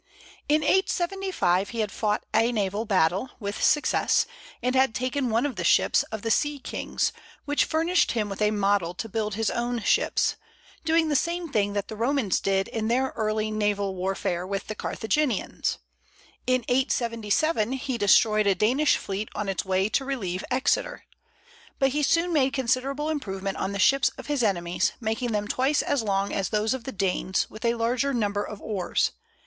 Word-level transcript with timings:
In 0.49 0.63
875 0.63 1.69
he 1.69 1.81
had 1.81 1.91
fought 1.91 2.23
a 2.33 2.51
naval 2.51 2.85
battle 2.85 3.29
with 3.39 3.61
success, 3.63 4.25
and 4.63 4.73
had 4.73 4.95
taken 4.95 5.29
one 5.29 5.45
of 5.45 5.57
the 5.57 5.63
ships 5.63 6.01
of 6.11 6.23
the 6.23 6.31
sea 6.31 6.57
kings, 6.57 7.11
which 7.45 7.65
furnished 7.65 8.13
him 8.13 8.27
with 8.27 8.41
a 8.41 8.49
model 8.49 8.95
to 8.95 9.07
build 9.07 9.35
his 9.35 9.51
own 9.51 9.79
ships, 9.83 10.37
doing 10.83 11.09
the 11.09 11.15
same 11.15 11.49
thing 11.51 11.73
that 11.73 11.87
the 11.87 11.95
Romans 11.95 12.39
did 12.39 12.67
in 12.67 12.87
their 12.87 13.09
early 13.15 13.51
naval 13.51 13.93
warfare 13.93 14.47
with 14.47 14.65
the 14.65 14.73
Carthaginians. 14.73 15.77
In 16.47 16.65
877 16.67 17.73
he 17.73 17.99
destroyed 17.99 18.47
a 18.47 18.55
Danish 18.55 18.97
fleet 18.97 19.29
on 19.35 19.47
its 19.47 19.63
way 19.65 19.87
to 19.89 20.03
relieve 20.03 20.43
Exeter. 20.49 21.05
But 21.77 21.89
he 21.89 22.01
soon 22.01 22.33
made 22.33 22.53
considerable 22.53 23.11
improvement 23.11 23.57
on 23.57 23.71
the 23.71 23.77
ships 23.77 24.09
of 24.17 24.25
his 24.25 24.41
enemies, 24.41 24.93
making 24.99 25.31
them 25.31 25.47
twice 25.47 25.83
as 25.83 26.01
long 26.01 26.33
as 26.33 26.49
those 26.49 26.73
of 26.73 26.85
the 26.85 26.91
Danes, 26.91 27.47
with 27.51 27.63
a 27.63 27.75
larger 27.75 28.15
number 28.15 28.43
of 28.43 28.59
oars. 28.63 29.11